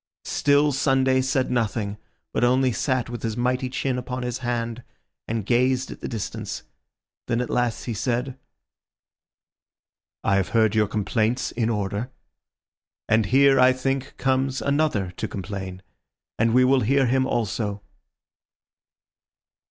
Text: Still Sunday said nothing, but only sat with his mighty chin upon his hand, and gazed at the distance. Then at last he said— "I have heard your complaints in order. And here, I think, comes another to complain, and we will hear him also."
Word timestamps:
Still 0.25 0.71
Sunday 0.71 1.21
said 1.21 1.51
nothing, 1.51 1.97
but 2.33 2.43
only 2.43 2.71
sat 2.71 3.07
with 3.07 3.21
his 3.21 3.37
mighty 3.37 3.69
chin 3.69 3.99
upon 3.99 4.23
his 4.23 4.39
hand, 4.39 4.81
and 5.27 5.45
gazed 5.45 5.91
at 5.91 6.01
the 6.01 6.07
distance. 6.07 6.63
Then 7.27 7.39
at 7.39 7.51
last 7.51 7.83
he 7.83 7.93
said— 7.93 8.35
"I 10.23 10.37
have 10.37 10.49
heard 10.57 10.73
your 10.73 10.87
complaints 10.87 11.51
in 11.51 11.69
order. 11.69 12.09
And 13.07 13.27
here, 13.27 13.59
I 13.59 13.73
think, 13.73 14.17
comes 14.17 14.59
another 14.59 15.11
to 15.17 15.27
complain, 15.27 15.83
and 16.39 16.51
we 16.55 16.63
will 16.65 16.81
hear 16.81 17.05
him 17.05 17.27
also." 17.27 17.83